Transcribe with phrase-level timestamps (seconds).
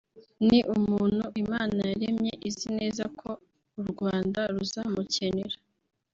[0.47, 3.29] ni umuntu Imana yaremye izi neza ko
[3.81, 5.57] u Rwanda ruzamukenera